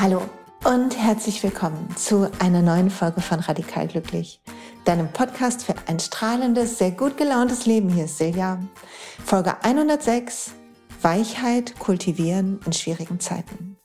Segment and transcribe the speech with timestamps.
[0.00, 0.22] Hallo
[0.64, 4.40] und herzlich willkommen zu einer neuen Folge von Radikal Glücklich,
[4.86, 7.90] deinem Podcast für ein strahlendes, sehr gut gelauntes Leben.
[7.90, 8.62] Hier ist Silja.
[9.22, 10.52] Folge 106,
[11.02, 13.76] Weichheit kultivieren in schwierigen Zeiten.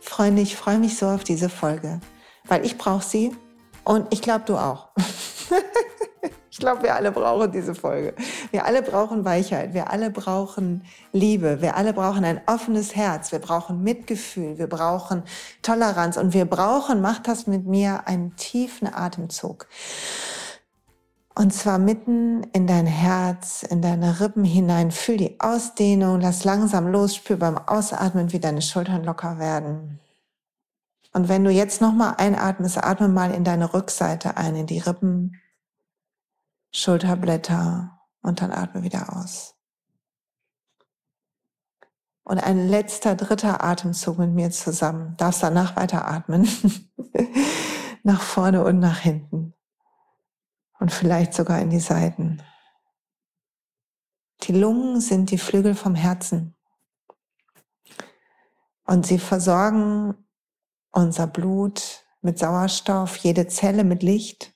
[0.00, 2.00] Freunde, ich freue mich so auf diese Folge,
[2.46, 3.36] weil ich brauche sie
[3.84, 4.88] und ich glaube du auch.
[6.52, 8.14] Ich glaube, wir alle brauchen diese Folge.
[8.52, 9.72] Wir alle brauchen Weichheit.
[9.72, 11.62] Wir alle brauchen Liebe.
[11.62, 13.32] Wir alle brauchen ein offenes Herz.
[13.32, 14.58] Wir brauchen Mitgefühl.
[14.58, 15.22] Wir brauchen
[15.62, 16.18] Toleranz.
[16.18, 19.68] Und wir brauchen, macht das mit mir, einen tiefen Atemzug.
[21.34, 24.90] Und zwar mitten in dein Herz, in deine Rippen hinein.
[24.90, 26.20] Fühl die Ausdehnung.
[26.20, 27.16] Lass langsam los.
[27.16, 29.98] Spür beim Ausatmen, wie deine Schultern locker werden.
[31.14, 35.40] Und wenn du jetzt nochmal einatmest, atme mal in deine Rückseite ein, in die Rippen
[36.70, 37.91] Schulterblätter
[38.22, 39.54] und dann atme wieder aus.
[42.24, 45.16] Und ein letzter, dritter Atemzug mit mir zusammen.
[45.16, 46.48] Darfst danach weiter atmen.
[48.04, 49.54] nach vorne und nach hinten.
[50.78, 52.42] Und vielleicht sogar in die Seiten.
[54.42, 56.56] Die Lungen sind die Flügel vom Herzen.
[58.84, 60.14] Und sie versorgen
[60.90, 64.52] unser Blut mit Sauerstoff, jede Zelle mit Licht.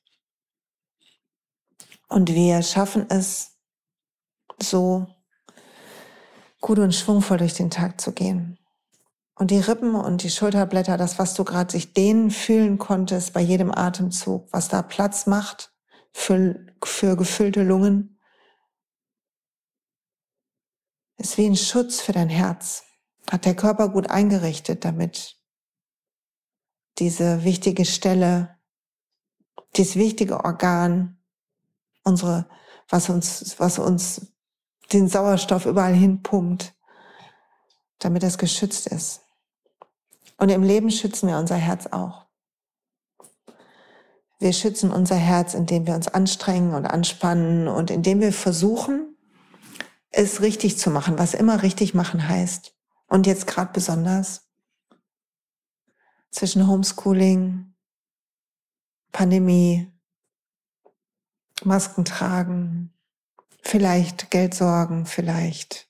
[2.08, 3.55] Und wir schaffen es,
[4.60, 5.06] so
[6.60, 8.58] gut und schwungvoll durch den Tag zu gehen.
[9.38, 13.40] Und die Rippen und die Schulterblätter, das, was du gerade sich dehnen fühlen konntest bei
[13.40, 15.74] jedem Atemzug, was da Platz macht
[16.12, 18.18] für, für gefüllte Lungen,
[21.18, 22.84] ist wie ein Schutz für dein Herz.
[23.30, 25.36] Hat der Körper gut eingerichtet, damit
[26.98, 28.58] diese wichtige Stelle,
[29.76, 31.22] dieses wichtige Organ
[32.04, 32.48] unsere,
[32.88, 34.35] was uns, was uns
[34.92, 36.74] den Sauerstoff überall hinpumpt,
[37.98, 39.22] damit das geschützt ist.
[40.38, 42.26] Und im Leben schützen wir unser Herz auch.
[44.38, 49.16] Wir schützen unser Herz, indem wir uns anstrengen und anspannen und indem wir versuchen,
[50.10, 52.74] es richtig zu machen, was immer richtig machen heißt.
[53.08, 54.48] Und jetzt gerade besonders
[56.30, 57.74] zwischen Homeschooling,
[59.12, 59.90] Pandemie,
[61.64, 62.92] Masken tragen,
[63.66, 65.88] vielleicht Geldsorgen, vielleicht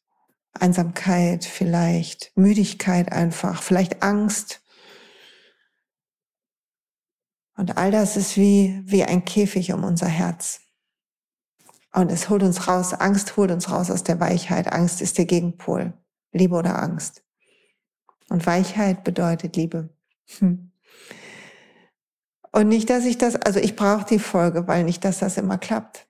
[0.52, 4.62] Einsamkeit, vielleicht Müdigkeit einfach, vielleicht Angst.
[7.56, 10.60] Und all das ist wie, wie ein Käfig um unser Herz.
[11.92, 14.72] Und es holt uns raus, Angst holt uns raus aus der Weichheit.
[14.72, 15.94] Angst ist der Gegenpol,
[16.32, 17.24] Liebe oder Angst.
[18.28, 19.88] Und Weichheit bedeutet Liebe.
[20.38, 20.72] Hm.
[22.52, 25.58] Und nicht, dass ich das, also ich brauche die Folge, weil nicht, dass das immer
[25.58, 26.05] klappt.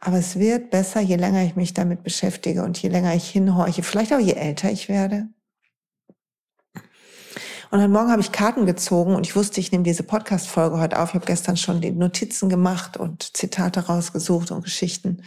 [0.00, 3.82] Aber es wird besser, je länger ich mich damit beschäftige und je länger ich hinhorche,
[3.82, 5.28] vielleicht auch je älter ich werde.
[7.70, 10.98] Und dann Morgen habe ich Karten gezogen und ich wusste, ich nehme diese Podcast-Folge heute
[10.98, 11.10] auf.
[11.10, 15.22] Ich habe gestern schon die Notizen gemacht und Zitate rausgesucht und Geschichten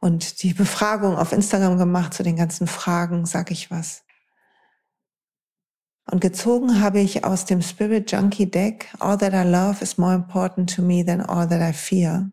[0.00, 4.02] und die Befragung auf Instagram gemacht zu den ganzen Fragen, sag ich was.
[6.10, 10.14] Und gezogen habe ich aus dem Spirit Junkie Deck All that I love is more
[10.14, 12.30] important to me than all that I fear.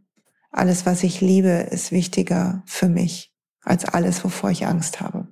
[0.51, 3.33] Alles, was ich liebe, ist wichtiger für mich
[3.63, 5.27] als alles, wovor ich Angst habe.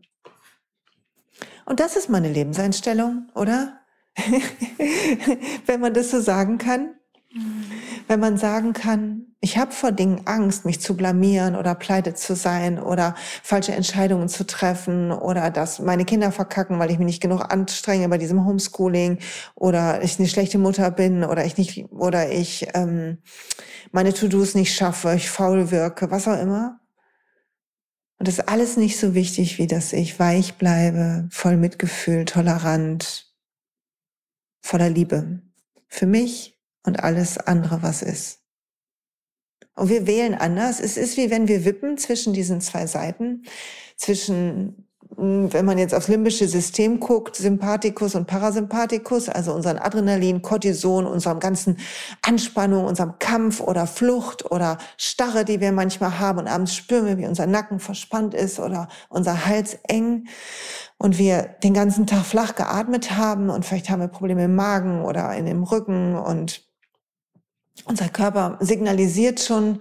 [1.66, 3.80] Und das ist meine Lebenseinstellung, oder?
[5.66, 6.96] Wenn man das so sagen kann.
[8.08, 12.36] Wenn man sagen kann, ich habe vor Dingen Angst, mich zu blamieren oder pleite zu
[12.36, 17.22] sein oder falsche Entscheidungen zu treffen oder dass meine Kinder verkacken, weil ich mich nicht
[17.22, 19.20] genug anstrenge bei diesem Homeschooling
[19.56, 23.20] oder ich eine schlechte Mutter bin oder ich nicht oder ich ähm,
[23.92, 26.80] meine To-Dos nicht schaffe, ich faul wirke, was auch immer.
[28.20, 33.32] Und das ist alles nicht so wichtig, wie dass ich weich bleibe, voll Mitgefühl, tolerant,
[34.62, 35.42] voller Liebe.
[35.88, 38.40] Für mich und alles andere, was ist.
[39.76, 40.80] Und wir wählen anders.
[40.80, 43.44] Es ist wie wenn wir wippen zwischen diesen zwei Seiten,
[43.96, 51.06] zwischen, wenn man jetzt aufs limbische System guckt, Sympathikus und Parasympathikus, also unseren Adrenalin, Cortison,
[51.06, 51.78] unserem ganzen
[52.22, 57.18] Anspannung, unserem Kampf oder Flucht oder Starre, die wir manchmal haben und abends spüren wir,
[57.18, 60.28] wie unser Nacken verspannt ist oder unser Hals eng
[60.98, 65.04] und wir den ganzen Tag flach geatmet haben und vielleicht haben wir Probleme im Magen
[65.04, 66.64] oder in dem Rücken und
[67.86, 69.80] unser Körper signalisiert schon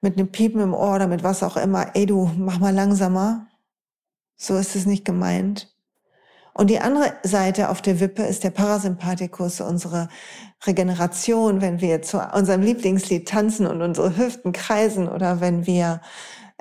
[0.00, 3.46] mit einem Piepen im Ohr oder mit was auch immer, ey du, mach mal langsamer.
[4.36, 5.74] So ist es nicht gemeint.
[6.52, 10.08] Und die andere Seite auf der Wippe ist der Parasympathikus, unsere
[10.66, 16.00] Regeneration, wenn wir zu unserem Lieblingslied tanzen und unsere Hüften kreisen oder wenn wir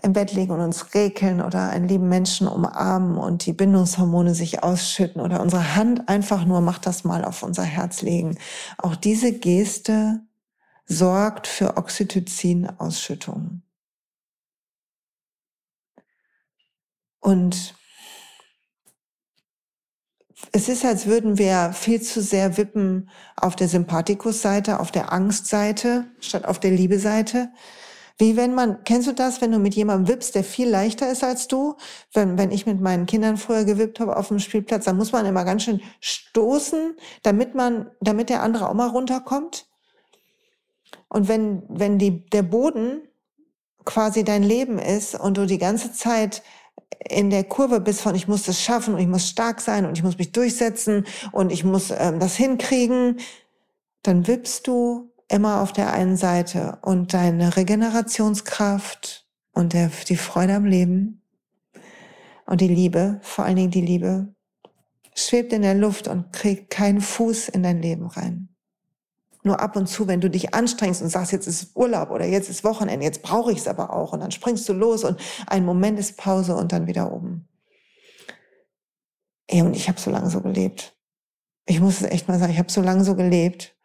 [0.04, 4.64] im Bett liegen und uns rekeln oder einen lieben Menschen umarmen und die Bindungshormone sich
[4.64, 8.38] ausschütten oder unsere Hand einfach nur, macht das mal auf unser Herz legen.
[8.78, 10.20] Auch diese Geste
[10.86, 13.62] sorgt für Oxytocin-Ausschüttung.
[17.26, 17.74] Und
[20.52, 26.06] es ist, als würden wir viel zu sehr wippen auf der Sympathikus-Seite, auf der Angst-Seite,
[26.20, 27.50] statt auf der Liebe-Seite.
[28.20, 31.24] Wie wenn man, kennst du das, wenn du mit jemandem wippst, der viel leichter ist
[31.24, 31.78] als du?
[32.14, 35.26] Wenn, wenn ich mit meinen Kindern früher gewippt habe auf dem Spielplatz, dann muss man
[35.26, 39.66] immer ganz schön stoßen, damit man, damit der andere auch mal runterkommt.
[41.10, 43.02] Und wenn, wenn die, der Boden
[43.84, 46.44] quasi dein Leben ist und du die ganze Zeit
[47.10, 49.98] in der Kurve bist von ich muss das schaffen und ich muss stark sein und
[49.98, 53.18] ich muss mich durchsetzen und ich muss ähm, das hinkriegen,
[54.02, 60.56] dann wippst du immer auf der einen Seite und deine Regenerationskraft und der, die Freude
[60.56, 61.22] am Leben
[62.46, 64.34] und die Liebe, vor allen Dingen die Liebe,
[65.16, 68.55] schwebt in der Luft und kriegt keinen Fuß in dein Leben rein.
[69.46, 72.50] Nur ab und zu, wenn du dich anstrengst und sagst, jetzt ist Urlaub oder jetzt
[72.50, 75.64] ist Wochenende, jetzt brauche ich es aber auch und dann springst du los und ein
[75.64, 77.48] Moment ist Pause und dann wieder oben.
[79.46, 80.98] Ey, und ich habe so lange so gelebt.
[81.68, 83.78] Ich muss es echt mal sagen, ich habe so lange so gelebt.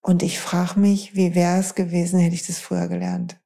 [0.00, 3.40] Und ich frage mich, wie wäre es gewesen, hätte ich das früher gelernt.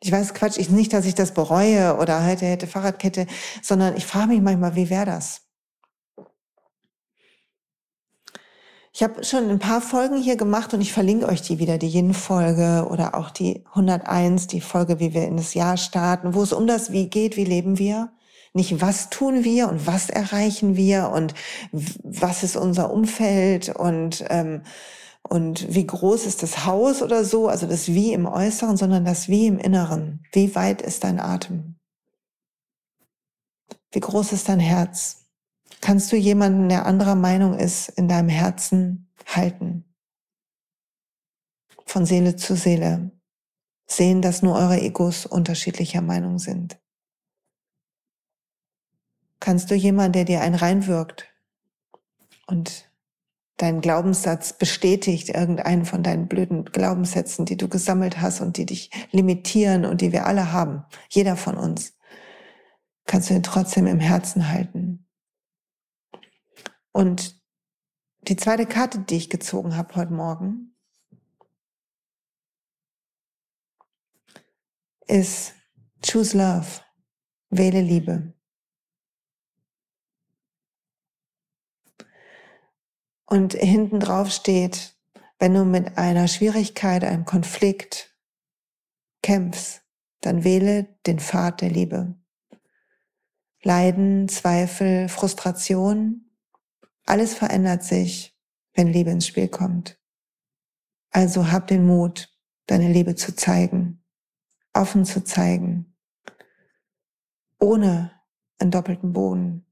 [0.00, 3.28] Ich weiß Quatsch, ich nicht, dass ich das bereue oder hätte, hätte Fahrradkette,
[3.62, 5.42] sondern ich frage mich manchmal, wie wäre das?
[8.94, 11.88] Ich habe schon ein paar Folgen hier gemacht und ich verlinke euch die wieder, die
[11.88, 16.52] Yin-Folge oder auch die 101, die Folge, wie wir in das Jahr starten, wo es
[16.52, 18.12] um das Wie geht, wie leben wir.
[18.52, 21.32] Nicht was tun wir und was erreichen wir und
[21.72, 24.62] was ist unser Umfeld und, ähm,
[25.22, 29.26] und wie groß ist das Haus oder so, also das Wie im Äußeren, sondern das
[29.26, 30.22] Wie im Inneren.
[30.32, 31.76] Wie weit ist dein Atem?
[33.90, 35.21] Wie groß ist dein Herz?
[35.82, 39.84] Kannst du jemanden, der anderer Meinung ist, in deinem Herzen halten.
[41.84, 43.10] Von Seele zu Seele.
[43.86, 46.80] Sehen, dass nur eure Egos unterschiedlicher Meinung sind.
[49.40, 51.28] Kannst du jemanden, der dir ein reinwirkt
[52.46, 52.90] und
[53.56, 58.90] deinen Glaubenssatz bestätigt, irgendeinen von deinen blöden Glaubenssätzen, die du gesammelt hast und die dich
[59.10, 61.94] limitieren und die wir alle haben, jeder von uns,
[63.04, 65.06] kannst du ihn trotzdem im Herzen halten.
[66.92, 67.40] Und
[68.28, 70.76] die zweite Karte, die ich gezogen habe heute Morgen,
[75.06, 75.54] ist
[76.02, 76.82] Choose Love.
[77.50, 78.32] Wähle Liebe.
[83.26, 84.96] Und hinten drauf steht,
[85.38, 88.16] wenn du mit einer Schwierigkeit, einem Konflikt
[89.22, 89.82] kämpfst,
[90.20, 92.14] dann wähle den Pfad der Liebe.
[93.62, 96.21] Leiden, Zweifel, Frustration
[97.04, 98.36] alles verändert sich,
[98.74, 99.98] wenn Liebe ins Spiel kommt.
[101.10, 102.32] Also hab den Mut,
[102.66, 104.02] deine Liebe zu zeigen,
[104.72, 105.94] offen zu zeigen,
[107.58, 108.12] ohne
[108.58, 109.66] einen doppelten Boden.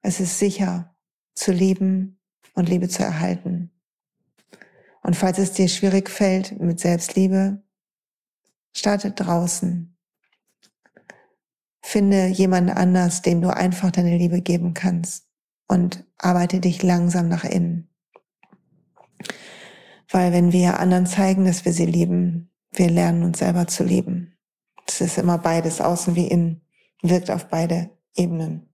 [0.00, 0.96] Es ist sicher
[1.34, 2.20] zu lieben
[2.54, 3.70] und Liebe zu erhalten.
[5.02, 7.62] Und falls es dir schwierig fällt mit Selbstliebe,
[8.72, 9.96] starte draußen.
[11.82, 15.23] Finde jemanden anders, dem du einfach deine Liebe geben kannst
[15.68, 17.88] und arbeite dich langsam nach innen.
[20.10, 24.36] Weil wenn wir anderen zeigen, dass wir sie lieben, wir lernen uns selber zu lieben.
[24.86, 26.62] Es ist immer beides, außen wie innen,
[27.02, 28.72] wirkt auf beide Ebenen.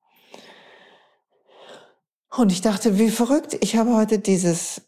[2.37, 4.83] Und ich dachte, wie verrückt, ich habe heute dieses,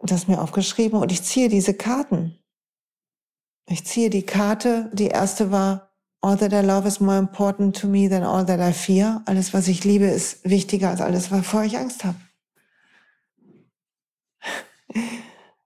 [0.00, 2.38] das mir aufgeschrieben und ich ziehe diese Karten.
[3.66, 5.91] Ich ziehe die Karte, die erste war
[6.24, 9.22] All that I love is more important to me than all that I fear.
[9.26, 12.16] Alles, was ich liebe, ist wichtiger als alles, wovor ich Angst habe.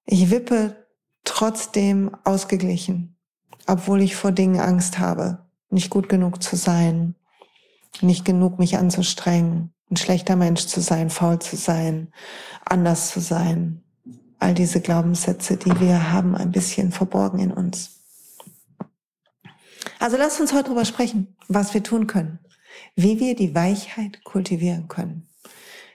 [0.06, 0.86] Ich wippe
[1.24, 3.18] trotzdem ausgeglichen,
[3.66, 7.16] obwohl ich vor Dingen Angst habe, nicht gut genug zu sein,
[8.00, 12.12] nicht genug mich anzustrengen, ein schlechter Mensch zu sein, faul zu sein,
[12.64, 13.82] anders zu sein.
[14.38, 17.95] All diese Glaubenssätze, die wir haben, ein bisschen verborgen in uns.
[19.98, 22.38] Also lasst uns heute darüber sprechen, was wir tun können,
[22.94, 25.28] wie wir die Weichheit kultivieren können,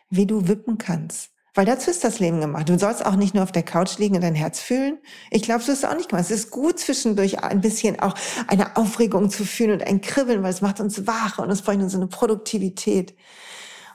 [0.09, 1.31] wie du wippen kannst.
[1.53, 2.69] Weil dazu ist das Leben gemacht.
[2.69, 4.99] Du sollst auch nicht nur auf der Couch liegen und dein Herz fühlen.
[5.31, 6.23] Ich glaube, so ist es auch nicht gemacht.
[6.23, 8.15] Es ist gut zwischendurch ein bisschen auch
[8.47, 11.83] eine Aufregung zu fühlen und ein Kribbeln, weil es macht uns wach und es bringt
[11.83, 13.15] uns eine Produktivität.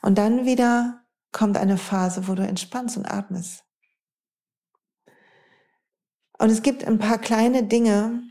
[0.02, 1.00] Und dann wieder
[1.32, 3.64] kommt eine Phase, wo du entspannst und atmest.
[6.38, 8.22] Und es gibt ein paar kleine Dinge,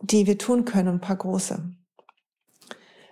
[0.00, 1.74] die wir tun können, ein paar große.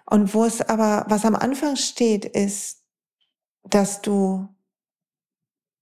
[0.09, 2.85] Und wo es aber, was am Anfang steht, ist,
[3.64, 4.49] dass du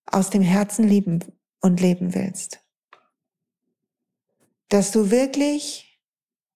[0.07, 1.21] aus dem Herzen lieben
[1.61, 2.61] und leben willst.
[4.69, 6.01] Dass du wirklich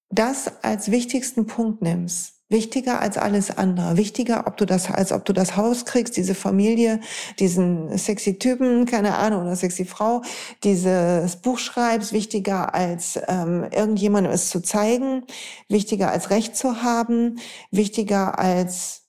[0.08, 3.98] das als wichtigsten Punkt nimmst Wichtiger als alles andere.
[3.98, 7.00] Wichtiger, ob du das, als ob du das Haus kriegst, diese Familie,
[7.38, 10.22] diesen sexy Typen, keine Ahnung, oder sexy Frau,
[10.64, 15.26] dieses Buch schreibst, wichtiger als ähm, irgendjemandem es zu zeigen,
[15.68, 17.38] wichtiger als Recht zu haben,
[17.70, 19.02] wichtiger als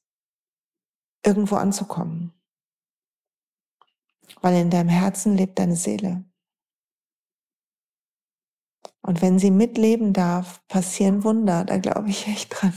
[1.25, 2.33] irgendwo anzukommen.
[4.41, 6.25] Weil in deinem Herzen lebt deine Seele.
[9.01, 11.63] Und wenn sie mitleben darf, passieren Wunder.
[11.63, 12.73] Da glaube ich echt dran.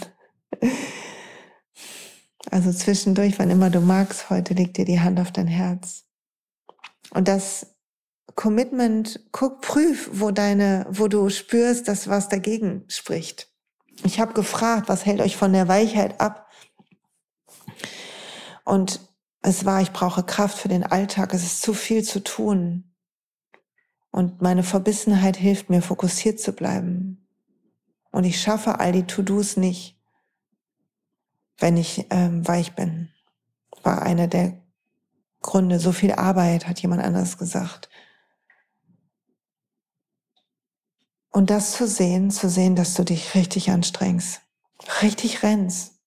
[2.50, 6.04] Also zwischendurch, wann immer du magst, heute leg dir die Hand auf dein Herz.
[7.10, 7.66] Und das
[8.34, 13.48] Commitment, guck, prüf, wo deine, wo du spürst, dass was dagegen spricht.
[14.04, 16.50] Ich habe gefragt, was hält euch von der Weichheit ab?
[18.64, 19.00] Und
[19.42, 22.94] es war, ich brauche Kraft für den Alltag, es ist zu viel zu tun.
[24.10, 27.26] Und meine Verbissenheit hilft mir, fokussiert zu bleiben.
[28.10, 29.98] Und ich schaffe all die To-Dos nicht,
[31.58, 33.10] wenn ich ähm, weich bin.
[33.82, 34.62] War einer der
[35.40, 35.78] Gründe.
[35.78, 37.88] So viel Arbeit, hat jemand anders gesagt.
[41.30, 44.42] Und das zu sehen, zu sehen, dass du dich richtig anstrengst,
[45.00, 45.98] richtig rennst,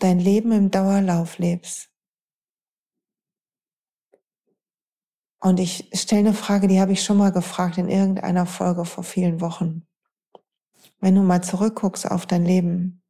[0.00, 1.88] dein Leben im Dauerlauf lebst.
[5.38, 9.04] Und ich stelle eine Frage, die habe ich schon mal gefragt in irgendeiner Folge vor
[9.04, 9.86] vielen Wochen.
[11.00, 13.03] Wenn du mal zurückguckst auf dein Leben,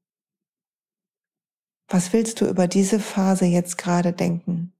[1.88, 4.72] was willst du über diese Phase jetzt gerade denken,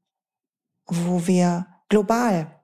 [0.86, 2.60] wo wir global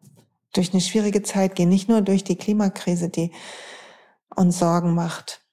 [0.52, 3.32] durch eine schwierige Zeit gehen, nicht nur durch die Klimakrise, die
[4.34, 5.44] uns Sorgen macht,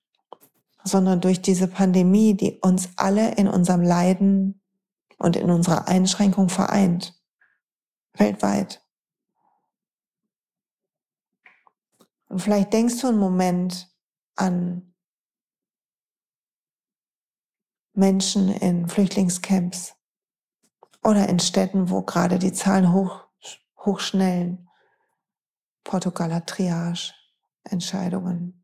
[0.84, 4.62] sondern durch diese Pandemie, die uns alle in unserem Leiden
[5.18, 7.20] und in unserer Einschränkung vereint,
[8.14, 8.82] weltweit.
[12.30, 13.90] Und vielleicht denkst du einen Moment
[14.36, 14.94] an
[17.98, 19.96] Menschen in Flüchtlingscamps
[21.04, 23.24] oder in Städten, wo gerade die Zahlen hoch,
[23.80, 24.70] hochschnellen.
[25.84, 27.14] Portugal hat Triage,
[27.64, 28.64] Entscheidungen.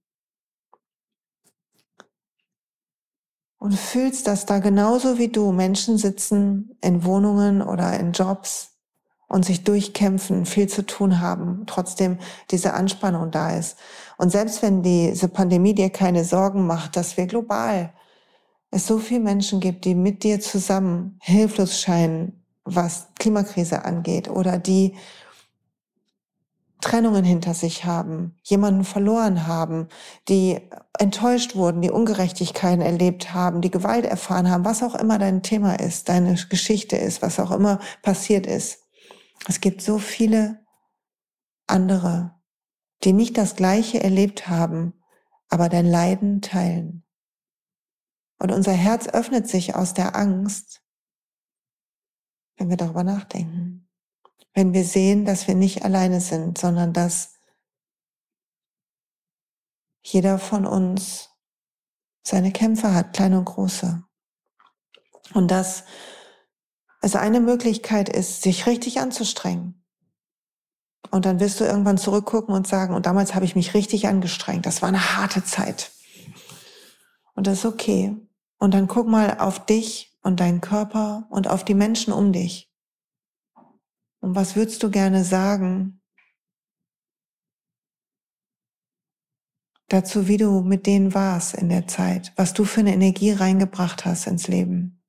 [3.57, 8.77] Und fühlst, dass da genauso wie du Menschen sitzen in Wohnungen oder in Jobs
[9.27, 12.19] und sich durchkämpfen, viel zu tun haben, trotzdem
[12.51, 13.79] diese Anspannung da ist.
[14.17, 17.93] Und selbst wenn diese Pandemie dir keine Sorgen macht, dass wir global
[18.73, 24.57] es so viele Menschen gibt, die mit dir zusammen hilflos scheinen, was Klimakrise angeht oder
[24.57, 24.95] die
[26.81, 29.87] Trennungen hinter sich haben, jemanden verloren haben,
[30.27, 30.59] die
[30.99, 35.79] enttäuscht wurden, die Ungerechtigkeiten erlebt haben, die Gewalt erfahren haben, was auch immer dein Thema
[35.79, 38.79] ist, deine Geschichte ist, was auch immer passiert ist.
[39.47, 40.59] Es gibt so viele
[41.67, 42.35] andere,
[43.03, 44.93] die nicht das Gleiche erlebt haben,
[45.49, 47.03] aber dein Leiden teilen.
[48.39, 50.81] Und unser Herz öffnet sich aus der Angst,
[52.57, 53.89] wenn wir darüber nachdenken.
[54.53, 57.39] Wenn wir sehen, dass wir nicht alleine sind, sondern dass
[60.03, 61.29] jeder von uns
[62.25, 64.03] seine Kämpfe hat, kleine und große.
[65.33, 65.85] Und dass
[67.01, 69.83] es eine Möglichkeit ist, sich richtig anzustrengen.
[71.11, 74.65] Und dann wirst du irgendwann zurückgucken und sagen, und damals habe ich mich richtig angestrengt.
[74.65, 75.91] Das war eine harte Zeit.
[77.35, 78.15] Und das ist okay.
[78.59, 82.71] Und dann guck mal auf dich und deinen Körper und auf die Menschen um dich.
[84.21, 86.01] Und was würdest du gerne sagen
[89.89, 94.05] dazu, wie du mit denen warst in der Zeit, was du für eine Energie reingebracht
[94.05, 95.03] hast ins Leben?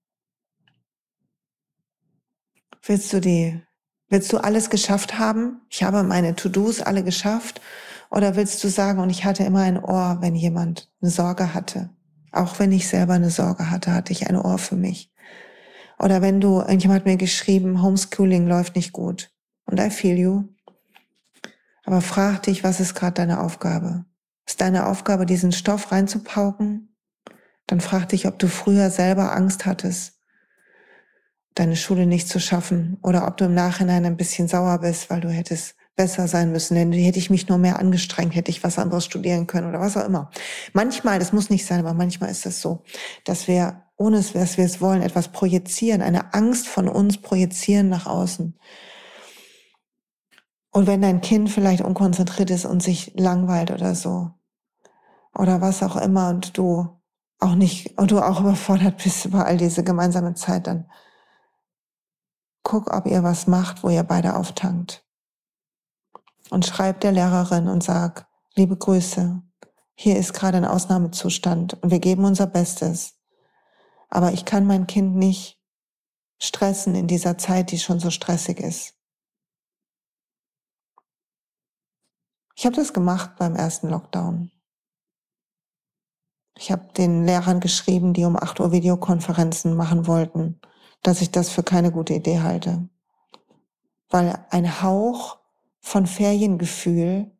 [2.82, 3.62] Willst du die,
[4.08, 5.62] willst du alles geschafft haben?
[5.70, 7.62] Ich habe meine To-Dos alle geschafft.
[8.10, 11.90] Oder willst du sagen, und ich hatte immer ein Ohr, wenn jemand eine Sorge hatte?
[12.34, 15.12] Auch wenn ich selber eine Sorge hatte, hatte ich ein Ohr für mich.
[15.98, 19.30] Oder wenn du, irgendjemand hat mir geschrieben, Homeschooling läuft nicht gut.
[19.66, 20.44] Und I feel you.
[21.84, 24.04] Aber frag dich, was ist gerade deine Aufgabe?
[24.46, 26.96] Ist deine Aufgabe, diesen Stoff reinzupauken?
[27.68, 30.20] Dann frag dich, ob du früher selber Angst hattest,
[31.54, 32.98] deine Schule nicht zu schaffen.
[33.02, 36.74] Oder ob du im Nachhinein ein bisschen sauer bist, weil du hättest besser sein müssen,
[36.74, 39.96] denn hätte ich mich nur mehr angestrengt, hätte ich was anderes studieren können oder was
[39.96, 40.30] auch immer.
[40.72, 42.82] Manchmal, das muss nicht sein, aber manchmal ist es so,
[43.24, 48.06] dass wir, ohne dass wir es wollen, etwas projizieren, eine Angst von uns projizieren nach
[48.06, 48.58] außen.
[50.72, 54.32] Und wenn dein Kind vielleicht unkonzentriert ist und sich langweilt oder so,
[55.36, 57.00] oder was auch immer und du
[57.38, 60.90] auch nicht, und du auch überfordert bist über all diese gemeinsame Zeit, dann
[62.64, 65.03] guck, ob ihr was macht, wo ihr beide auftankt.
[66.54, 69.42] Und schreib der Lehrerin und sag, liebe Grüße,
[69.96, 73.18] hier ist gerade ein Ausnahmezustand und wir geben unser Bestes.
[74.08, 75.60] Aber ich kann mein Kind nicht
[76.38, 78.94] stressen in dieser Zeit, die schon so stressig ist.
[82.54, 84.52] Ich habe das gemacht beim ersten Lockdown.
[86.56, 90.60] Ich habe den Lehrern geschrieben, die um 8 Uhr Videokonferenzen machen wollten,
[91.02, 92.88] dass ich das für keine gute Idee halte.
[94.08, 95.40] Weil ein Hauch
[95.84, 97.30] von Feriengefühl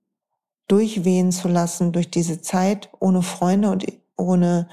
[0.68, 3.86] durchwehen zu lassen durch diese Zeit ohne Freunde und
[4.16, 4.68] ohne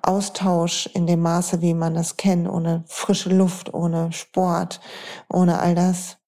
[0.00, 4.80] Austausch in dem Maße, wie man das kennt, ohne frische Luft, ohne Sport,
[5.28, 6.18] ohne all das.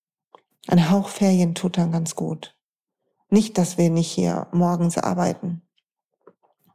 [0.67, 2.57] Ein Hauch Ferien tut dann ganz gut.
[3.31, 5.63] Nicht, dass wir nicht hier morgens arbeiten.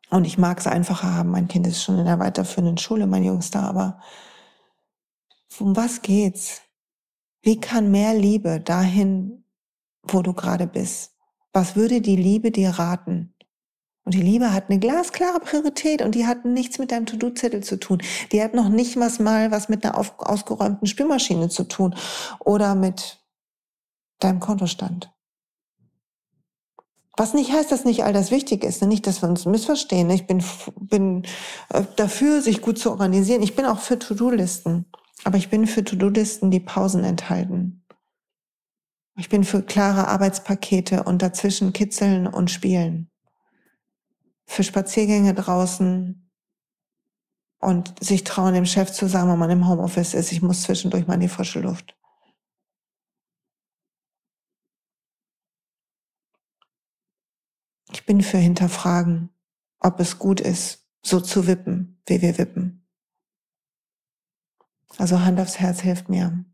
[0.09, 1.29] Und ich mag es einfacher haben.
[1.29, 3.99] Mein Kind ist schon in der weiterführenden Schule, mein Jüngster, aber
[5.59, 6.61] um was geht's?
[7.41, 9.43] Wie kann mehr Liebe dahin,
[10.13, 11.13] wo du gerade bist?
[11.53, 13.33] Was würde die Liebe dir raten?
[14.03, 17.77] Und die Liebe hat eine glasklare Priorität und die hat nichts mit deinem To-Do-Zettel zu
[17.77, 18.01] tun.
[18.31, 21.93] Die hat noch nicht mal was mit einer ausgeräumten Spülmaschine zu tun
[22.39, 23.19] oder mit
[24.19, 25.11] deinem Kontostand.
[27.17, 28.87] Was nicht heißt, dass nicht all das wichtig ist, ne?
[28.87, 30.09] nicht, dass wir uns missverstehen.
[30.11, 30.43] Ich bin,
[30.79, 31.23] bin
[31.69, 33.41] äh, dafür, sich gut zu organisieren.
[33.41, 34.85] Ich bin auch für To-Do-Listen.
[35.23, 37.83] Aber ich bin für To-Do-Listen, die Pausen enthalten.
[39.19, 43.09] Ich bin für klare Arbeitspakete und dazwischen kitzeln und spielen.
[44.45, 46.29] Für Spaziergänge draußen
[47.57, 51.07] und sich trauen, dem Chef zu sagen, wenn man im Homeoffice ist, ich muss zwischendurch
[51.07, 51.97] mal in die frische Luft.
[57.91, 59.29] Ich bin für hinterfragen,
[59.79, 62.87] ob es gut ist, so zu wippen, wie wir wippen.
[64.99, 66.45] Also Hand aufs Herz hilft mir.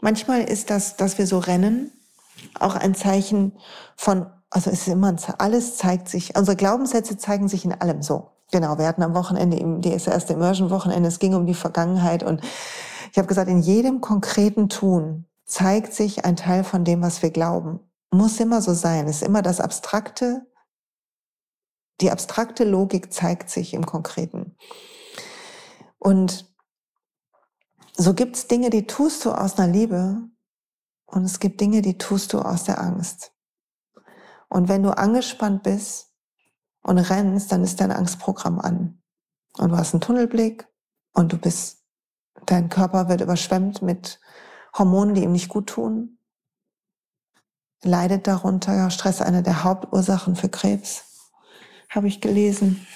[0.00, 1.90] Manchmal ist das, dass wir so rennen,
[2.58, 3.52] auch ein Zeichen
[3.96, 8.02] von, also es ist immer, ein, alles zeigt sich, unsere Glaubenssätze zeigen sich in allem
[8.02, 8.30] so.
[8.52, 12.42] Genau, wir hatten am Wochenende eben das erste Immersion-Wochenende, es ging um die Vergangenheit und
[13.10, 17.30] ich habe gesagt, in jedem konkreten Tun zeigt sich ein Teil von dem, was wir
[17.30, 17.80] glauben.
[18.10, 19.06] Muss immer so sein.
[19.06, 20.46] Es ist immer das Abstrakte.
[22.00, 24.56] Die abstrakte Logik zeigt sich im Konkreten.
[25.98, 26.46] Und
[27.96, 30.20] so gibt es Dinge, die tust du aus einer Liebe
[31.06, 33.32] und es gibt Dinge, die tust du aus der Angst.
[34.48, 36.12] Und wenn du angespannt bist
[36.82, 39.02] und rennst, dann ist dein Angstprogramm an.
[39.56, 40.68] Und du hast einen Tunnelblick
[41.14, 41.84] und du bist,
[42.44, 44.20] dein Körper wird überschwemmt mit
[44.76, 46.18] Hormonen, die ihm nicht gut tun.
[47.82, 51.30] Leidet darunter, ja, Stress eine der Hauptursachen für Krebs,
[51.88, 52.86] habe ich gelesen.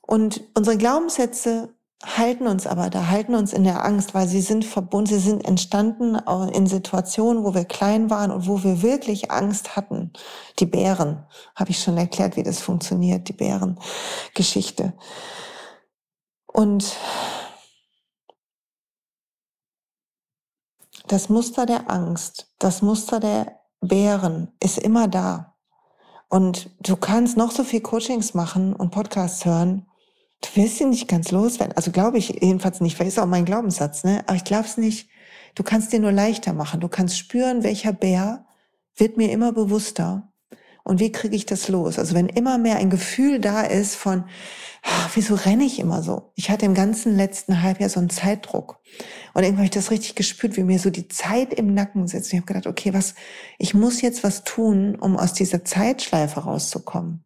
[0.00, 4.64] Und unsere Glaubenssätze halten uns aber da, halten uns in der Angst, weil sie sind
[4.64, 6.14] verbunden, sie sind entstanden
[6.52, 10.12] in Situationen, wo wir klein waren und wo wir wirklich Angst hatten.
[10.58, 14.94] Die Bären, habe ich schon erklärt, wie das funktioniert, die Bärengeschichte.
[16.46, 16.96] Und
[21.06, 25.56] das Muster der Angst, das Muster der Bären ist immer da.
[26.28, 29.89] Und du kannst noch so viel Coachings machen und Podcasts hören
[30.42, 31.76] du wirst sie nicht ganz loswerden.
[31.76, 34.22] Also glaube ich jedenfalls nicht, weil ist auch mein Glaubenssatz, ne?
[34.26, 35.08] Aber ich glaube es nicht.
[35.54, 36.80] Du kannst dir nur leichter machen.
[36.80, 38.46] Du kannst spüren, welcher Bär
[38.96, 40.30] wird mir immer bewusster.
[40.84, 41.98] Und wie kriege ich das los?
[41.98, 44.24] Also wenn immer mehr ein Gefühl da ist von,
[44.82, 46.32] ach, wieso renne ich immer so?
[46.36, 48.80] Ich hatte im ganzen letzten Halbjahr so einen Zeitdruck.
[49.34, 52.26] Und irgendwann habe ich das richtig gespürt, wie mir so die Zeit im Nacken sitzt.
[52.26, 53.14] Und ich habe gedacht, okay, was,
[53.58, 57.24] ich muss jetzt was tun, um aus dieser Zeitschleife rauszukommen.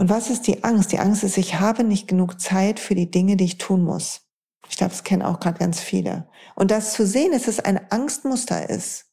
[0.00, 0.92] Und was ist die Angst?
[0.92, 4.22] Die Angst ist, ich habe nicht genug Zeit für die Dinge, die ich tun muss.
[4.70, 6.26] Ich glaube, das kennen auch gerade ganz viele.
[6.54, 9.04] Und das zu sehen, dass es ein Angstmuster ist.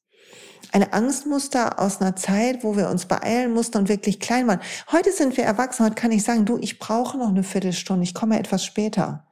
[0.71, 4.61] Ein Angstmuster aus einer Zeit, wo wir uns beeilen mussten und wirklich klein waren.
[4.89, 5.83] Heute sind wir erwachsen.
[5.83, 8.03] Heute kann ich sagen, du, ich brauche noch eine Viertelstunde.
[8.03, 9.27] Ich komme etwas später.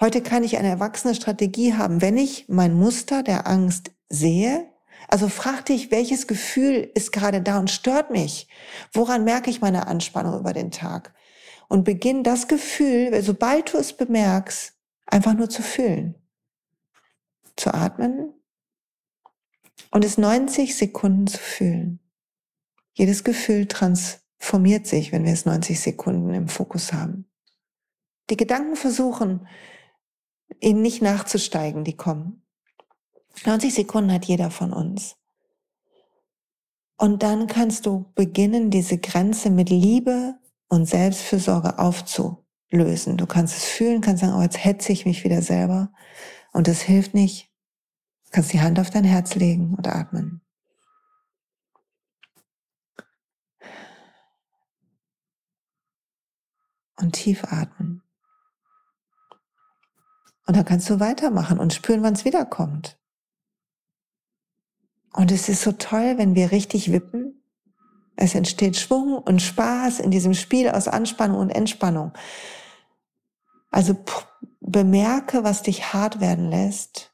[0.00, 2.02] Heute kann ich eine erwachsene Strategie haben.
[2.02, 4.66] Wenn ich mein Muster der Angst sehe,
[5.06, 8.48] also frag dich, welches Gefühl ist gerade da und stört mich?
[8.92, 11.14] Woran merke ich meine Anspannung über den Tag?
[11.68, 14.74] Und beginn das Gefühl, sobald du es bemerkst,
[15.06, 16.14] einfach nur zu fühlen.
[17.56, 18.32] Zu atmen
[19.90, 22.00] und es 90 Sekunden zu fühlen.
[22.92, 27.30] Jedes Gefühl transformiert sich, wenn wir es 90 Sekunden im Fokus haben.
[28.30, 29.46] Die Gedanken versuchen,
[30.60, 32.42] ihnen nicht nachzusteigen, die kommen.
[33.44, 35.16] 90 Sekunden hat jeder von uns.
[36.96, 40.34] Und dann kannst du beginnen, diese Grenze mit Liebe
[40.68, 43.16] und Selbstfürsorge aufzulösen.
[43.16, 45.92] Du kannst es fühlen, kannst sagen, oh, jetzt hetze ich mich wieder selber.
[46.52, 47.52] Und das hilft nicht.
[48.26, 50.40] Du kannst die Hand auf dein Herz legen und atmen.
[56.96, 58.02] Und tief atmen.
[60.46, 62.97] Und dann kannst du weitermachen und spüren, wann es wiederkommt.
[65.18, 67.42] Und es ist so toll, wenn wir richtig wippen.
[68.14, 72.12] Es entsteht Schwung und Spaß in diesem Spiel aus Anspannung und Entspannung.
[73.72, 73.96] Also
[74.60, 77.12] bemerke, was dich hart werden lässt.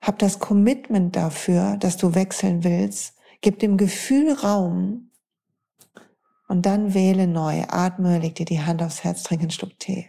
[0.00, 3.16] Hab das Commitment dafür, dass du wechseln willst.
[3.42, 5.10] Gib dem Gefühl Raum.
[6.48, 7.64] Und dann wähle neu.
[7.68, 10.08] Atme, leg dir die Hand aufs Herz, trink einen Schluck Tee.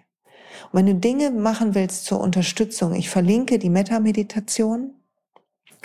[0.71, 4.93] Und wenn du Dinge machen willst zur Unterstützung, ich verlinke die Metta-Meditation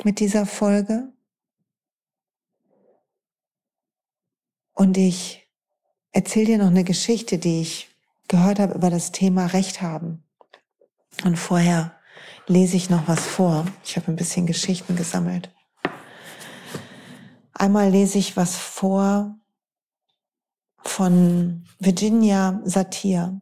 [0.05, 1.09] mit dieser Folge.
[4.79, 5.49] Und ich
[6.13, 7.89] erzähle dir noch eine Geschichte, die ich
[8.29, 10.23] gehört habe über das Thema Recht haben.
[11.25, 11.97] Und vorher
[12.47, 13.67] lese ich noch was vor.
[13.85, 15.53] Ich habe ein bisschen Geschichten gesammelt.
[17.55, 19.37] Einmal lese ich was vor
[20.85, 23.41] von Virginia Satir,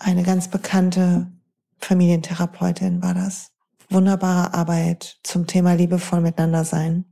[0.00, 1.30] eine ganz bekannte
[1.78, 3.52] Familientherapeutin war das.
[3.90, 7.04] Wunderbare Arbeit zum Thema liebevoll miteinander sein.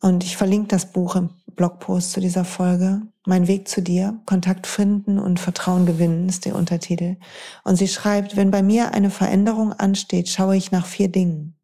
[0.00, 3.02] Und ich verlinke das Buch im Blogpost zu dieser Folge.
[3.26, 7.16] Mein Weg zu dir, Kontakt finden und Vertrauen gewinnen ist der Untertitel.
[7.62, 11.56] Und sie schreibt, wenn bei mir eine Veränderung ansteht, schaue ich nach vier Dingen.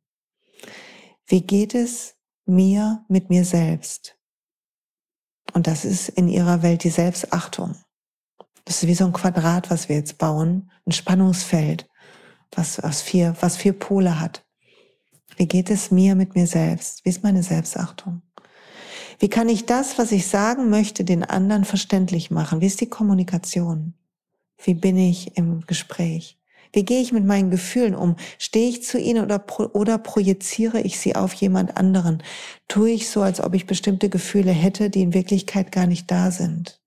[1.26, 2.14] Wie geht es
[2.46, 4.16] mir mit mir selbst?
[5.52, 7.76] Und das ist in ihrer Welt die Selbstachtung.
[8.64, 11.88] Das ist wie so ein Quadrat, was wir jetzt bauen, ein Spannungsfeld,
[12.52, 14.46] was, was, vier, was vier Pole hat.
[15.40, 17.02] Wie geht es mir mit mir selbst?
[17.02, 18.20] Wie ist meine Selbstachtung?
[19.18, 22.60] Wie kann ich das, was ich sagen möchte, den anderen verständlich machen?
[22.60, 23.94] Wie ist die Kommunikation?
[24.62, 26.38] Wie bin ich im Gespräch?
[26.74, 28.16] Wie gehe ich mit meinen Gefühlen um?
[28.36, 29.42] Stehe ich zu ihnen oder,
[29.74, 32.22] oder projiziere ich sie auf jemand anderen?
[32.68, 36.30] Tue ich so, als ob ich bestimmte Gefühle hätte, die in Wirklichkeit gar nicht da
[36.30, 36.82] sind?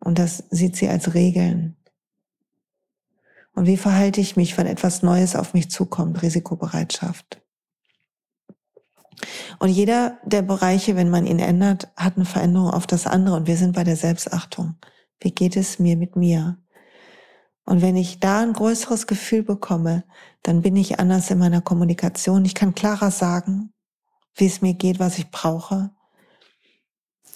[0.00, 1.76] Und das sieht sie als Regeln.
[3.56, 6.20] Und wie verhalte ich mich, wenn etwas Neues auf mich zukommt?
[6.22, 7.40] Risikobereitschaft.
[9.58, 13.34] Und jeder der Bereiche, wenn man ihn ändert, hat eine Veränderung auf das andere.
[13.34, 14.76] Und wir sind bei der Selbstachtung.
[15.20, 16.58] Wie geht es mir mit mir?
[17.64, 20.04] Und wenn ich da ein größeres Gefühl bekomme,
[20.42, 22.44] dann bin ich anders in meiner Kommunikation.
[22.44, 23.72] Ich kann klarer sagen,
[24.34, 25.90] wie es mir geht, was ich brauche.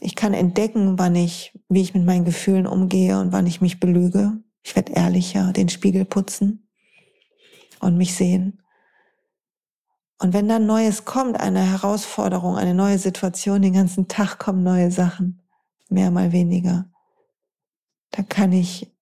[0.00, 3.80] Ich kann entdecken, wann ich, wie ich mit meinen Gefühlen umgehe und wann ich mich
[3.80, 4.42] belüge.
[4.62, 6.68] Ich werde ehrlicher, den Spiegel putzen
[7.80, 8.62] und mich sehen.
[10.18, 14.90] Und wenn dann Neues kommt, eine Herausforderung, eine neue Situation, den ganzen Tag kommen neue
[14.90, 15.42] Sachen,
[15.88, 16.90] mehr mal weniger,
[18.10, 18.92] da kann ich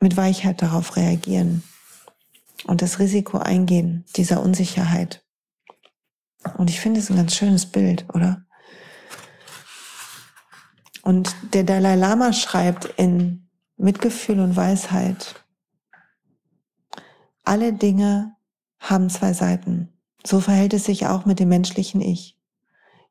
[0.00, 1.64] mit Weichheit darauf reagieren
[2.64, 5.24] und das Risiko eingehen, dieser Unsicherheit.
[6.58, 8.44] Und ich finde es ein ganz schönes Bild, oder?
[11.02, 13.41] Und der Dalai Lama schreibt in
[13.82, 15.44] Mitgefühl und Weisheit,
[17.44, 18.36] alle Dinge
[18.78, 19.88] haben zwei Seiten.
[20.24, 22.38] So verhält es sich auch mit dem menschlichen Ich.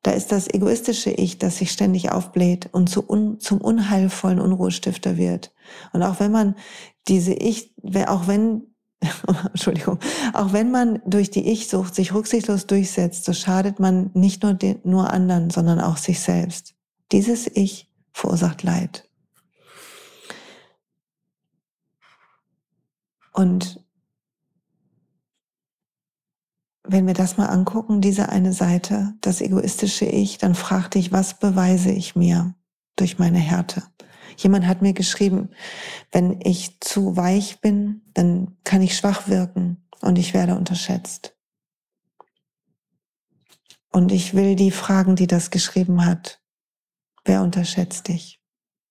[0.02, 5.16] Da ist das egoistische Ich, das sich ständig aufbläht und zu un, zum unheilvollen Unruhestifter
[5.16, 5.52] wird.
[5.92, 6.56] Und auch wenn man
[7.06, 7.74] diese Ich,
[8.06, 8.62] auch wenn,
[9.44, 9.98] Entschuldigung,
[10.32, 14.78] auch wenn man durch die Ich-Sucht sich rücksichtslos durchsetzt, so schadet man nicht nur, den,
[14.84, 16.74] nur anderen, sondern auch sich selbst.
[17.12, 19.08] Dieses Ich verursacht Leid.
[23.32, 23.82] Und
[26.84, 31.38] wenn wir das mal angucken, diese eine Seite, das egoistische Ich, dann frag dich, was
[31.38, 32.54] beweise ich mir
[32.96, 33.82] durch meine Härte?
[34.36, 35.50] Jemand hat mir geschrieben,
[36.10, 41.36] wenn ich zu weich bin, dann kann ich schwach wirken und ich werde unterschätzt.
[43.90, 46.42] Und ich will die fragen, die das geschrieben hat.
[47.24, 48.40] Wer unterschätzt dich?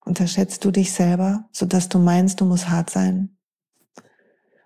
[0.05, 3.37] Unterschätzt du dich selber, sodass du meinst, du musst hart sein?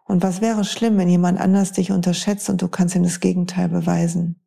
[0.06, 3.70] Und was wäre schlimm, wenn jemand anders dich unterschätzt und du kannst ihm das Gegenteil
[3.70, 4.40] beweisen?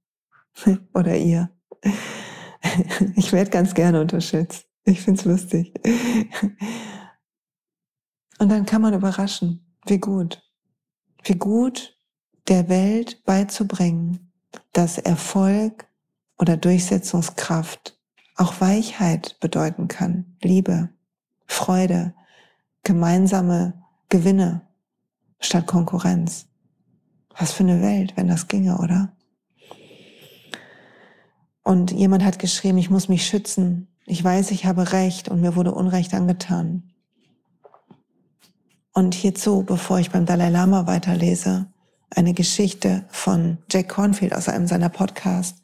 [0.94, 1.50] Oder ihr?
[3.14, 4.66] Ich werde ganz gerne unterschätzt.
[4.84, 5.72] Ich find's lustig.
[8.40, 10.42] Und dann kann man überraschen, wie gut,
[11.22, 11.96] wie gut
[12.48, 14.32] der Welt beizubringen,
[14.72, 15.86] dass Erfolg
[16.36, 17.98] oder Durchsetzungskraft
[18.36, 20.90] auch Weichheit bedeuten kann, Liebe,
[21.46, 22.14] Freude,
[22.82, 24.67] gemeinsame Gewinne
[25.40, 26.46] statt Konkurrenz.
[27.36, 29.12] Was für eine Welt, wenn das ginge, oder?
[31.62, 33.88] Und jemand hat geschrieben, ich muss mich schützen.
[34.06, 36.94] Ich weiß, ich habe Recht und mir wurde Unrecht angetan.
[38.94, 41.66] Und hierzu, bevor ich beim Dalai Lama weiterlese,
[42.10, 45.60] eine Geschichte von Jack Cornfield aus einem seiner Podcasts.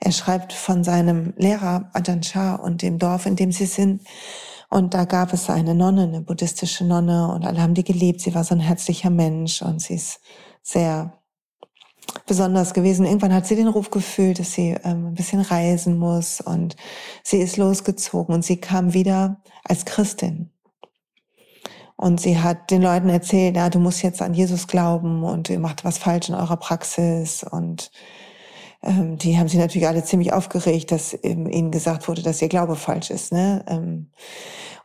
[0.00, 4.02] Er schreibt von seinem Lehrer Ajahn Chah und dem Dorf, in dem sie sind.
[4.72, 8.22] Und da gab es eine Nonne, eine buddhistische Nonne, und alle haben die geliebt.
[8.22, 10.18] Sie war so ein herzlicher Mensch und sie ist
[10.62, 11.12] sehr
[12.26, 13.04] besonders gewesen.
[13.04, 16.76] Irgendwann hat sie den Ruf gefühlt, dass sie ähm, ein bisschen reisen muss und
[17.22, 20.50] sie ist losgezogen und sie kam wieder als Christin.
[21.96, 25.58] Und sie hat den Leuten erzählt, ja, du musst jetzt an Jesus glauben und ihr
[25.58, 27.44] macht was falsch in eurer Praxis.
[27.44, 27.90] Und
[28.82, 32.48] ähm, die haben sich natürlich alle ziemlich aufgeregt, dass ähm, ihnen gesagt wurde, dass ihr
[32.48, 33.32] Glaube falsch ist.
[33.32, 33.64] Ne?
[33.68, 34.10] Ähm,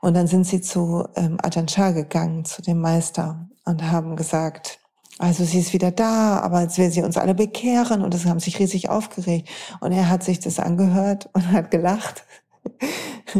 [0.02, 4.80] und dann sind sie zu ähm, Ajahn Chah gegangen, zu dem Meister, und haben gesagt,
[5.18, 8.40] also sie ist wieder da, aber jetzt will sie uns alle bekehren und das haben
[8.40, 9.50] sich riesig aufgeregt.
[9.82, 12.24] Und er hat sich das angehört und hat gelacht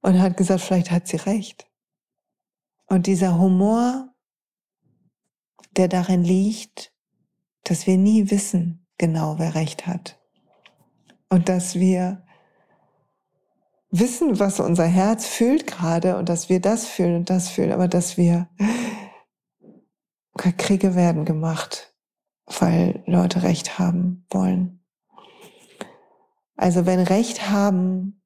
[0.00, 1.66] und hat gesagt, vielleicht hat sie recht.
[2.86, 4.08] Und dieser Humor,
[5.76, 6.92] der darin liegt,
[7.64, 10.18] dass wir nie wissen genau, wer recht hat.
[11.28, 12.24] Und dass wir
[13.90, 17.88] wissen, was unser Herz fühlt gerade und dass wir das fühlen und das fühlen, aber
[17.88, 18.48] dass wir
[20.34, 21.94] Kriege werden gemacht,
[22.46, 24.82] weil Leute Recht haben wollen.
[26.56, 28.21] Also wenn Recht haben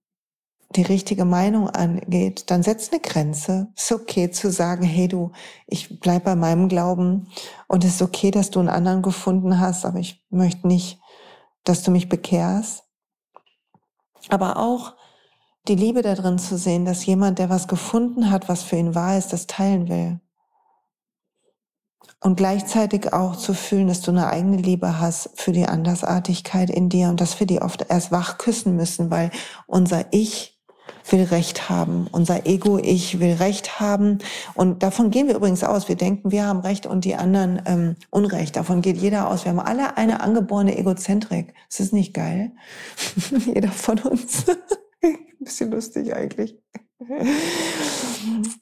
[0.71, 3.69] die richtige Meinung angeht, dann setzt eine Grenze.
[3.77, 5.33] Ist okay zu sagen, hey du,
[5.67, 7.29] ich bleib bei meinem Glauben
[7.69, 10.99] und es ist okay, dass du einen anderen gefunden hast, aber ich möchte nicht,
[11.65, 12.85] dass du mich bekehrst.
[14.29, 14.95] Aber auch
[15.69, 19.19] die Liebe darin zu sehen, dass jemand, der was gefunden hat, was für ihn wahr
[19.19, 20.21] ist, das teilen will.
[22.21, 26.89] Und gleichzeitig auch zu fühlen, dass du eine eigene Liebe hast für die Andersartigkeit in
[26.89, 29.31] dir und dass wir die oft erst wach küssen müssen, weil
[29.67, 30.56] unser Ich
[31.13, 32.07] will Recht haben.
[32.11, 34.19] Unser Ego-Ich will Recht haben.
[34.55, 35.89] Und davon gehen wir übrigens aus.
[35.89, 38.57] Wir denken, wir haben Recht und die anderen ähm, Unrecht.
[38.57, 39.45] Davon geht jeder aus.
[39.45, 41.55] Wir haben alle eine angeborene Egozentrik.
[41.69, 42.53] Ist das nicht geil?
[43.47, 44.45] jeder von uns.
[45.41, 46.57] Bisschen lustig eigentlich.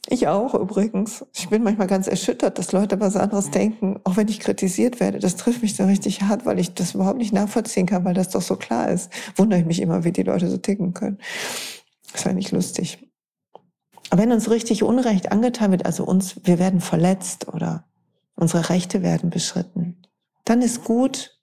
[0.09, 1.25] Ich auch übrigens.
[1.33, 5.21] Ich bin manchmal ganz erschüttert, dass Leute was anderes denken, auch wenn ich kritisiert werde.
[5.21, 8.31] Das trifft mich so richtig hart, weil ich das überhaupt nicht nachvollziehen kann, weil das
[8.31, 9.11] doch so klar ist.
[9.37, 11.19] Wundere ich mich immer, wie die Leute so ticken können.
[12.15, 13.11] Das wäre nicht lustig.
[14.09, 17.89] Aber wenn uns richtig Unrecht angetan wird, also uns, wir werden verletzt oder
[18.37, 20.01] unsere Rechte werden beschritten,
[20.45, 21.41] dann ist gut,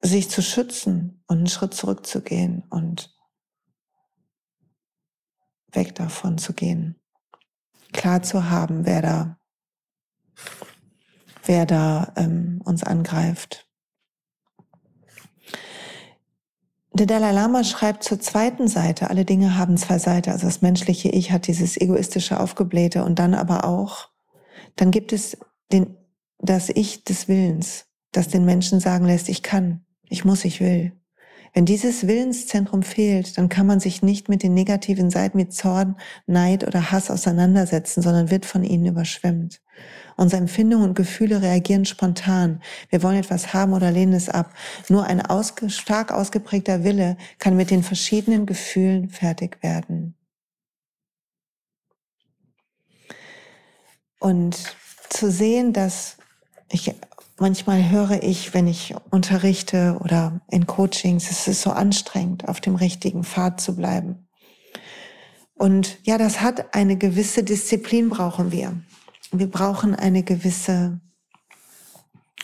[0.00, 3.14] sich zu schützen und einen Schritt zurückzugehen und
[5.70, 7.00] weg davon zu gehen.
[7.92, 9.38] Klar zu haben, wer da,
[11.44, 13.69] wer da ähm, uns angreift.
[16.92, 21.08] Der Dalai Lama schreibt zur zweiten Seite, alle Dinge haben zwei Seiten, also das menschliche
[21.08, 24.08] Ich hat dieses egoistische Aufgeblähte und dann aber auch,
[24.74, 25.38] dann gibt es
[25.72, 25.96] den,
[26.38, 30.92] das Ich des Willens, das den Menschen sagen lässt, ich kann, ich muss, ich will.
[31.54, 35.96] Wenn dieses Willenszentrum fehlt, dann kann man sich nicht mit den negativen Seiten wie Zorn,
[36.26, 39.60] Neid oder Hass auseinandersetzen, sondern wird von ihnen überschwemmt.
[40.20, 42.60] Unsere Empfindungen und Gefühle reagieren spontan.
[42.90, 44.52] Wir wollen etwas haben oder lehnen es ab.
[44.90, 50.14] Nur ein ausge stark ausgeprägter Wille kann mit den verschiedenen Gefühlen fertig werden.
[54.18, 54.58] Und
[55.08, 56.18] zu sehen, dass
[56.70, 56.94] ich
[57.38, 62.74] manchmal höre ich, wenn ich unterrichte oder in Coachings, es ist so anstrengend, auf dem
[62.74, 64.28] richtigen Pfad zu bleiben.
[65.54, 68.82] Und ja, das hat eine gewisse Disziplin brauchen wir
[69.32, 71.00] wir brauchen eine gewisse,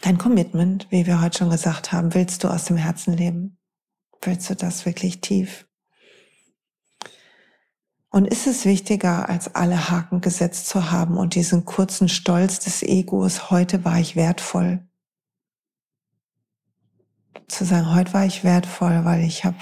[0.03, 2.14] ein Commitment, wie wir heute schon gesagt haben.
[2.14, 3.59] Willst du aus dem Herzen leben?
[4.22, 5.66] Willst du das wirklich tief?
[8.11, 12.83] Und ist es wichtiger, als alle Haken gesetzt zu haben und diesen kurzen Stolz des
[12.83, 14.87] Egos, heute war ich wertvoll?
[17.49, 19.59] Zu sagen, heute war ich wertvoll, weil ich habe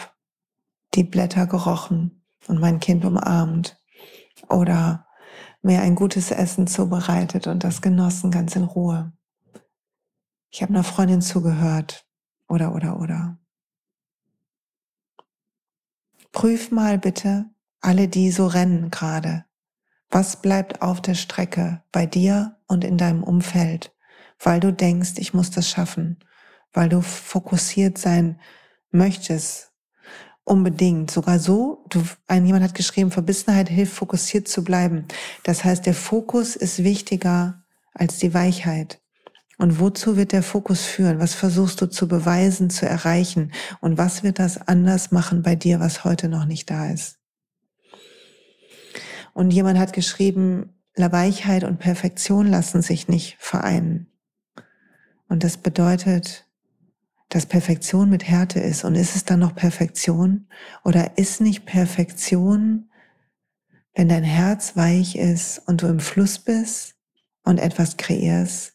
[0.95, 3.77] die Blätter gerochen und mein Kind umarmt.
[4.49, 5.04] Oder
[5.65, 9.13] mir ein gutes Essen zubereitet und das genossen ganz in Ruhe.
[10.51, 12.07] Ich habe einer Freundin zugehört.
[12.47, 13.39] Oder, oder, oder.
[16.31, 17.47] Prüf mal bitte
[17.81, 19.45] alle, die so rennen gerade.
[20.11, 23.95] Was bleibt auf der Strecke bei dir und in deinem Umfeld,
[24.39, 26.19] weil du denkst, ich muss das schaffen,
[26.73, 28.41] weil du fokussiert sein
[28.91, 29.74] möchtest,
[30.45, 31.11] Unbedingt.
[31.11, 35.07] Sogar so, du, ein, jemand hat geschrieben, Verbissenheit hilft, fokussiert zu bleiben.
[35.43, 39.01] Das heißt, der Fokus ist wichtiger als die Weichheit.
[39.57, 41.21] Und wozu wird der Fokus führen?
[41.21, 43.53] Was versuchst du zu beweisen, zu erreichen?
[43.81, 47.19] Und was wird das anders machen bei dir, was heute noch nicht da ist?
[49.33, 54.07] Und jemand hat geschrieben, Weichheit und Perfektion lassen sich nicht vereinen.
[55.29, 56.47] Und das bedeutet,
[57.35, 58.85] dass Perfektion mit Härte ist.
[58.85, 60.47] Und ist es dann noch Perfektion?
[60.85, 62.89] Oder ist nicht Perfektion,
[63.93, 66.95] wenn dein Herz weich ist und du im Fluss bist
[67.43, 68.75] und etwas kreierst?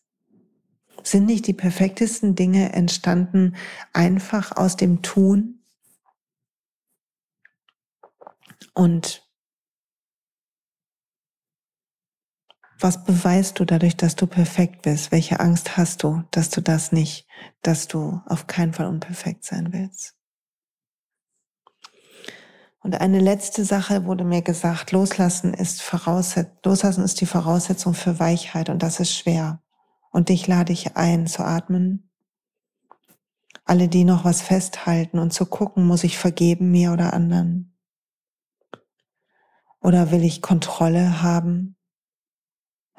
[1.04, 3.56] Sind nicht die perfektesten Dinge entstanden
[3.93, 5.63] einfach aus dem Tun?
[8.74, 9.26] Und
[12.82, 15.12] Was beweist du dadurch, dass du perfekt bist?
[15.12, 17.28] Welche Angst hast du, dass du das nicht,
[17.62, 20.15] dass du auf keinen Fall unperfekt sein willst?
[22.82, 28.18] Und eine letzte Sache wurde mir gesagt, loslassen ist Vorausset loslassen ist die Voraussetzung für
[28.18, 29.62] Weichheit und das ist schwer.
[30.12, 32.10] Und dich lade ich ein zu atmen.
[33.65, 37.78] Alle, die noch was festhalten und zu gucken, muss ich vergeben mir oder anderen?
[39.82, 41.76] Oder will ich Kontrolle haben?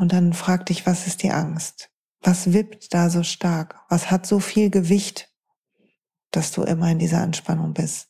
[0.01, 1.91] Und dann frag dich, was ist die Angst?
[2.23, 3.85] Was wippt da so stark?
[3.91, 5.29] Was hat so viel Gewicht,
[6.31, 8.09] dass du immer in dieser Anspannung bist?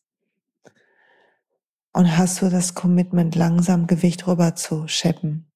[1.93, 5.51] Und hast du das Commitment, langsam Gewicht rüber zu scheppen?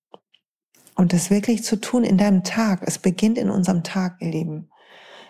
[0.97, 2.83] Und das wirklich zu tun in deinem Tag.
[2.83, 4.71] Es beginnt in unserem Tag, ihr Lieben.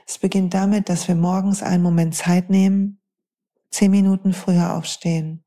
[0.07, 2.99] Es beginnt damit, dass wir morgens einen Moment Zeit nehmen,
[3.71, 5.45] zehn Minuten früher aufstehen,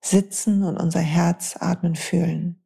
[0.00, 2.63] sitzen und unser Herz atmen fühlen.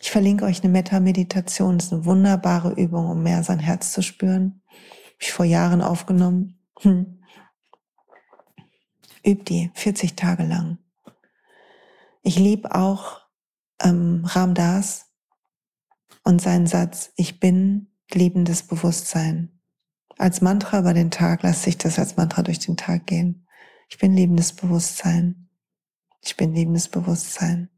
[0.00, 1.78] Ich verlinke euch eine Metta-Meditation.
[1.78, 4.62] Das ist eine wunderbare Übung, um mehr sein Herz zu spüren.
[4.68, 6.58] Habe ich vor Jahren aufgenommen.
[6.80, 7.20] Hm.
[9.26, 10.78] Üb die 40 Tage lang.
[12.22, 13.20] Ich liebe auch
[13.82, 15.06] ähm, Ram Das
[16.22, 19.60] und seinen Satz, ich bin liebendes Bewusstsein.
[20.16, 23.46] Als Mantra über den Tag lasse sich das als Mantra durch den Tag gehen.
[23.88, 25.48] Ich bin liebendes Bewusstsein.
[26.20, 27.70] Ich bin liebendes Bewusstsein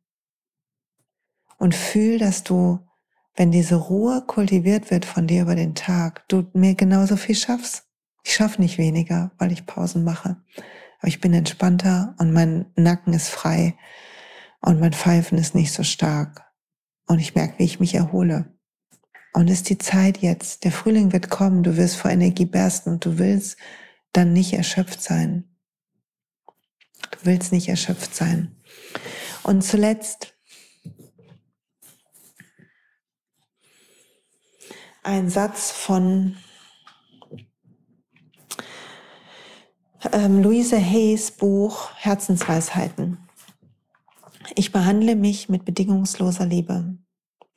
[1.61, 2.81] und fühl, dass du,
[3.37, 7.85] wenn diese Ruhe kultiviert wird von dir über den Tag, du mir genauso viel schaffst.
[8.25, 10.42] Ich schaffe nicht weniger, weil ich Pausen mache.
[10.99, 13.77] Aber ich bin entspannter und mein Nacken ist frei
[14.62, 16.51] und mein Pfeifen ist nicht so stark.
[17.07, 18.57] Und ich merke, wie ich mich erhole.
[19.35, 20.64] Und ist die Zeit jetzt.
[20.64, 23.59] Der Frühling wird kommen, du wirst vor Energie bersten und du willst
[24.14, 25.44] dann nicht erschöpft sein.
[27.11, 28.57] Du willst nicht erschöpft sein.
[29.42, 30.35] Und zuletzt
[35.11, 36.37] ein Satz von
[40.12, 43.18] ähm, Louise Hayes Buch Herzensweisheiten.
[44.55, 46.96] Ich behandle mich mit bedingungsloser Liebe.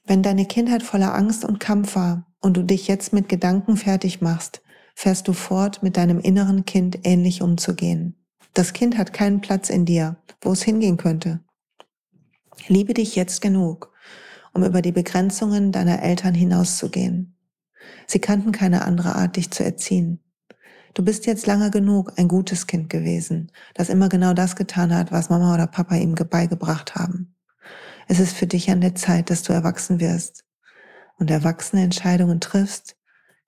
[0.03, 4.19] Wenn deine Kindheit voller Angst und Kampf war und du dich jetzt mit Gedanken fertig
[4.19, 4.63] machst,
[4.95, 8.15] fährst du fort, mit deinem inneren Kind ähnlich umzugehen.
[8.55, 11.39] Das Kind hat keinen Platz in dir, wo es hingehen könnte.
[12.67, 13.93] Liebe dich jetzt genug,
[14.55, 17.32] um über die Begrenzungen deiner Eltern hinauszugehen.
[18.07, 20.19] Sie kannten keine andere Art, dich zu erziehen.
[20.93, 25.11] Du bist jetzt lange genug ein gutes Kind gewesen, das immer genau das getan hat,
[25.11, 27.35] was Mama oder Papa ihm beigebracht haben.
[28.07, 30.45] Es ist für dich an der Zeit, dass du erwachsen wirst
[31.17, 32.95] und erwachsene Entscheidungen triffst,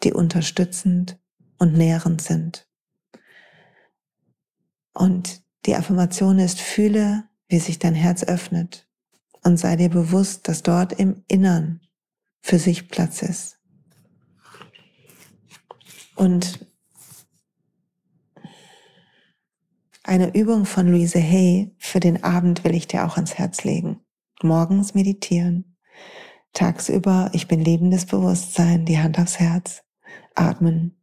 [0.04, 1.20] die unterstützend
[1.58, 2.68] und nährend sind.
[4.94, 8.88] Und die Affirmation ist, fühle, wie sich dein Herz öffnet
[9.44, 11.82] und sei dir bewusst, dass dort im Innern
[12.42, 13.60] für sich Platz ist.
[16.16, 16.66] Und
[20.04, 24.02] eine Übung von Louise Hay für den Abend will ich dir auch ans Herz legen.
[24.42, 25.78] Morgens meditieren,
[26.54, 29.84] tagsüber ich bin lebendes Bewusstsein, die Hand aufs Herz,
[30.36, 31.02] atmen.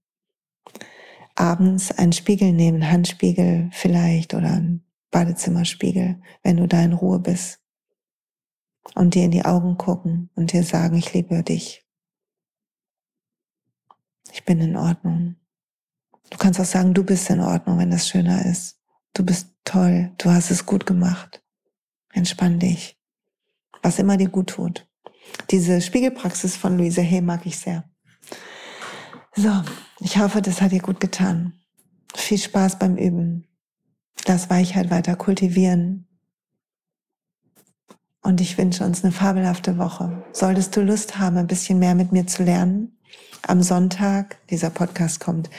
[1.34, 7.60] Abends einen Spiegel nehmen, Handspiegel vielleicht oder ein Badezimmerspiegel, wenn du da in Ruhe bist.
[8.94, 11.81] Und dir in die Augen gucken und dir sagen, ich liebe dich.
[14.32, 15.36] Ich bin in Ordnung.
[16.30, 18.78] Du kannst auch sagen, du bist in Ordnung, wenn das schöner ist.
[19.12, 21.42] Du bist toll, du hast es gut gemacht.
[22.14, 22.98] Entspann dich.
[23.82, 24.88] Was immer dir gut tut.
[25.50, 27.84] Diese Spiegelpraxis von Luise Hay mag ich sehr.
[29.36, 29.50] So,
[30.00, 31.52] ich hoffe, das hat dir gut getan.
[32.14, 33.46] Viel Spaß beim Üben.
[34.26, 36.06] Lass Weichheit weiter kultivieren.
[38.22, 40.24] Und ich wünsche uns eine fabelhafte Woche.
[40.32, 42.96] Solltest du Lust haben, ein bisschen mehr mit mir zu lernen,
[43.46, 45.50] am Sonntag, dieser Podcast kommt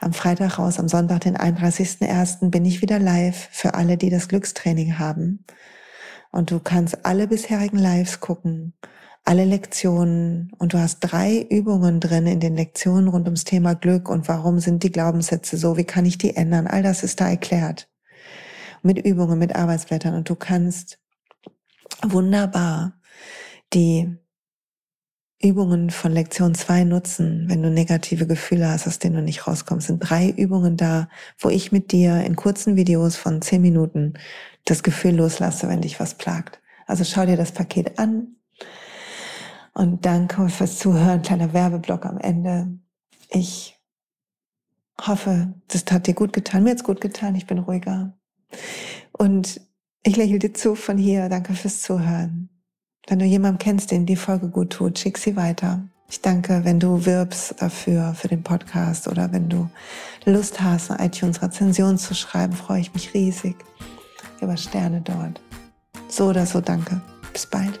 [0.00, 2.50] am Freitag raus, am Sonntag, den 31.01.
[2.50, 5.44] bin ich wieder live für alle, die das Glückstraining haben.
[6.30, 8.74] Und du kannst alle bisherigen Lives gucken
[9.24, 14.08] alle Lektionen und du hast drei Übungen drin in den Lektionen rund ums Thema Glück
[14.08, 17.28] und warum sind die Glaubenssätze so, wie kann ich die ändern, all das ist da
[17.28, 17.88] erklärt.
[18.82, 20.98] Mit Übungen, mit Arbeitsblättern und du kannst
[22.02, 23.00] wunderbar
[23.72, 24.14] die
[25.44, 29.88] Übungen von Lektion 2 nutzen, wenn du negative Gefühle hast, aus denen du nicht rauskommst.
[29.88, 34.14] Sind drei Übungen da, wo ich mit dir in kurzen Videos von zehn Minuten
[34.64, 36.62] das Gefühl loslasse, wenn dich was plagt.
[36.86, 38.36] Also schau dir das Paket an.
[39.74, 41.22] Und danke fürs Zuhören.
[41.22, 42.78] Kleiner Werbeblock am Ende.
[43.28, 43.78] Ich
[45.00, 46.64] hoffe, das hat dir gut getan.
[46.64, 47.34] Mir hat's gut getan.
[47.34, 48.16] Ich bin ruhiger.
[49.12, 49.60] Und
[50.04, 51.28] ich lächle dir zu von hier.
[51.28, 52.53] Danke fürs Zuhören.
[53.06, 55.82] Wenn du jemanden kennst, den die Folge gut tut, schick sie weiter.
[56.08, 59.68] Ich danke, wenn du wirbst dafür, für den Podcast oder wenn du
[60.24, 63.56] Lust hast, eine iTunes-Rezension zu schreiben, freue ich mich riesig
[64.40, 65.40] über Sterne dort.
[66.08, 67.00] So oder so danke.
[67.32, 67.80] Bis bald.